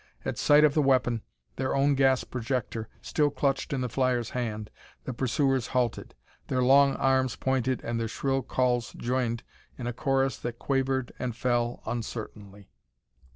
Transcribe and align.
At 0.25 0.39
sight 0.39 0.63
of 0.63 0.73
the 0.73 0.81
weapon, 0.81 1.21
their 1.57 1.75
own 1.75 1.93
gas 1.93 2.23
projector, 2.23 2.89
still 3.03 3.29
clutched 3.29 3.71
in 3.71 3.81
the 3.81 3.87
flyer's 3.87 4.31
hand, 4.31 4.71
the 5.03 5.13
pursuers 5.13 5.67
halted. 5.67 6.15
Their 6.47 6.63
long 6.63 6.95
arms 6.95 7.35
pointed 7.35 7.83
and 7.83 7.99
their 7.99 8.07
shrill 8.07 8.41
calls 8.41 8.93
joined 8.93 9.43
in 9.77 9.85
a 9.85 9.93
chorus 9.93 10.39
that 10.39 10.57
quavered 10.57 11.11
and 11.19 11.35
fell 11.35 11.83
uncertainly. 11.85 12.71